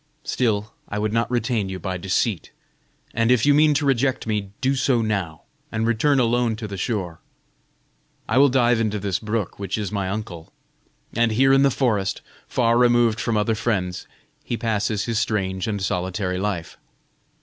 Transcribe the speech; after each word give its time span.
Still, 0.23 0.73
I 0.89 0.97
would 0.97 1.13
not 1.13 1.29
retain 1.29 1.69
you 1.69 1.77
by 1.77 1.97
deceit. 1.97 2.49
And 3.13 3.29
if 3.29 3.45
you 3.45 3.53
mean 3.53 3.75
to 3.75 3.85
reject 3.85 4.25
me, 4.25 4.49
do 4.59 4.73
so 4.73 5.03
now, 5.03 5.43
and 5.71 5.85
return 5.85 6.19
alone 6.19 6.55
to 6.55 6.67
the 6.67 6.75
shore. 6.75 7.19
I 8.27 8.39
will 8.39 8.49
dive 8.49 8.79
into 8.79 8.97
this 8.97 9.19
brook, 9.19 9.59
which 9.59 9.77
is 9.77 9.91
my 9.91 10.09
uncle; 10.09 10.51
and 11.13 11.31
here 11.33 11.53
in 11.53 11.61
the 11.61 11.69
forest, 11.69 12.23
far 12.47 12.79
removed 12.79 13.19
from 13.19 13.37
other 13.37 13.53
friends, 13.53 14.07
he 14.43 14.57
passes 14.57 15.05
his 15.05 15.19
strange 15.19 15.67
and 15.67 15.79
solitary 15.79 16.39
life. 16.39 16.79